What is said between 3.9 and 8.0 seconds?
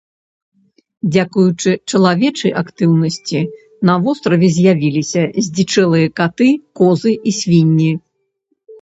на востраве з'явіліся здзічэлыя каты, козы і свінні.